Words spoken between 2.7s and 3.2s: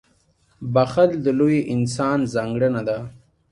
ده.